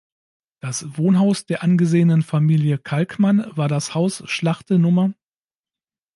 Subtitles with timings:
[0.61, 5.13] Das Wohnhaus der angesehenen Familie Kalkmann war das Haus Schlachte Nr.